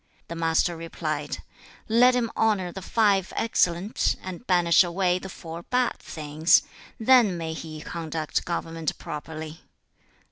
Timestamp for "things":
5.99-6.63